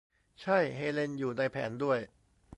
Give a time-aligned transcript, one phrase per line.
[0.41, 1.99] ใช่ เฮเลนอยู่ในแผนด้วย